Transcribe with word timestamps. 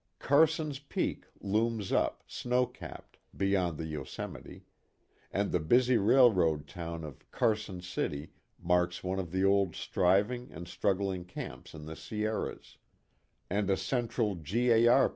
"Carson's 0.17 0.79
Peak" 0.79 1.25
looms 1.41 1.91
up, 1.91 2.23
snow 2.25 2.65
capped, 2.65 3.19
beyond 3.37 3.77
the 3.77 3.83
Yose 3.83 4.17
mite; 4.27 4.63
and 5.31 5.51
the 5.51 5.59
busy 5.59 5.95
railroad 5.95 6.65
town 6.65 7.03
of" 7.03 7.23
Carson 7.31 7.81
City" 7.81 8.31
marks 8.73 9.03
one 9.03 9.19
of 9.19 9.31
the 9.31 9.45
old 9.45 9.75
striving 9.75 10.51
and 10.51 10.65
strug 10.65 10.97
gling 10.97 11.27
camps 11.27 11.75
in 11.75 11.85
the 11.85 11.95
Sierras; 11.95 12.77
and 13.47 13.69
a 13.69 13.77
central 13.77 14.33
G. 14.33 14.71
A. 14.71 14.87
R. 14.87 15.09